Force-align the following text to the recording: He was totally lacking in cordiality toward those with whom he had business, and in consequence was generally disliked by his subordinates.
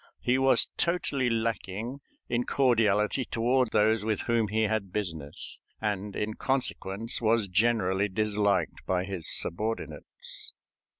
He 0.19 0.39
was 0.39 0.67
totally 0.77 1.29
lacking 1.29 2.01
in 2.27 2.45
cordiality 2.47 3.23
toward 3.23 3.69
those 3.69 4.03
with 4.03 4.21
whom 4.21 4.47
he 4.47 4.63
had 4.63 4.91
business, 4.91 5.59
and 5.79 6.15
in 6.15 6.33
consequence 6.33 7.21
was 7.21 7.47
generally 7.47 8.07
disliked 8.09 8.83
by 8.87 9.03
his 9.05 9.29
subordinates. 9.29 10.53